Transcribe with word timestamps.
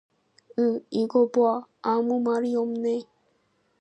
으응, 0.57 0.79
이것 0.89 1.31
봐, 1.31 1.67
아무 1.83 2.19
말이 2.21 2.55
없네. 2.55 3.03